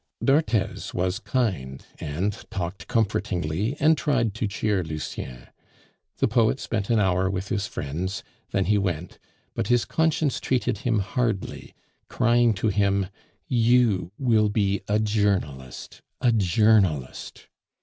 [0.25, 5.45] D'Arthez was kind, and talked comfortingly, and tried to cheer Lucien.
[6.17, 9.19] The poet spent an hour with his friends, then he went,
[9.53, 11.75] but his conscience treated him hardly,
[12.07, 13.09] crying to him,
[13.47, 17.47] "You will be a journalist a journalist!"